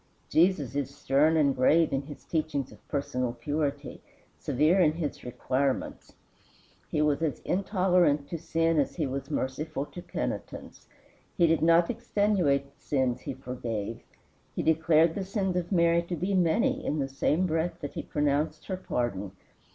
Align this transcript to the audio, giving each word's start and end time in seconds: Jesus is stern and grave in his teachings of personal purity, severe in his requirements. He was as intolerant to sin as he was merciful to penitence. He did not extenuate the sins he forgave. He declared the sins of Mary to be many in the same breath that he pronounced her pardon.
Jesus 0.29 0.73
is 0.75 0.89
stern 0.95 1.37
and 1.37 1.55
grave 1.55 1.93
in 1.93 2.01
his 2.07 2.25
teachings 2.25 2.71
of 2.71 2.87
personal 2.87 3.33
purity, 3.33 4.01
severe 4.35 4.79
in 4.79 4.93
his 4.93 5.23
requirements. 5.23 6.15
He 6.89 7.03
was 7.03 7.21
as 7.21 7.37
intolerant 7.41 8.27
to 8.29 8.39
sin 8.39 8.79
as 8.79 8.95
he 8.95 9.05
was 9.05 9.29
merciful 9.29 9.85
to 9.85 10.01
penitence. 10.01 10.87
He 11.37 11.45
did 11.45 11.61
not 11.61 11.91
extenuate 11.91 12.65
the 12.73 12.81
sins 12.81 13.21
he 13.21 13.35
forgave. 13.35 14.01
He 14.55 14.63
declared 14.63 15.13
the 15.13 15.23
sins 15.23 15.55
of 15.55 15.71
Mary 15.71 16.01
to 16.01 16.15
be 16.15 16.33
many 16.33 16.83
in 16.83 16.97
the 16.97 17.07
same 17.07 17.45
breath 17.45 17.79
that 17.81 17.93
he 17.93 18.01
pronounced 18.01 18.65
her 18.65 18.77
pardon. 18.77 19.33